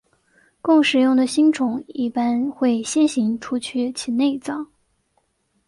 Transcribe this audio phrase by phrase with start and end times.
[0.63, 4.65] 供食用的星虫一般会先行除去其内脏。